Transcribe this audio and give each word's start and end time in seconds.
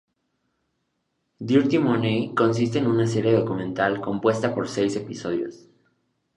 Dirty 1.37 1.77
money, 1.77 2.33
consiste 2.33 2.79
en 2.79 2.87
una 2.87 3.05
serie-documental 3.05 4.01
compuesta 4.01 4.55
por 4.55 4.67
seis 4.67 4.95
episodios. 4.95 5.67